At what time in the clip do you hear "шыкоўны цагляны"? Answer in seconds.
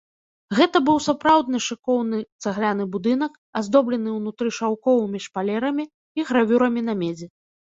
1.65-2.87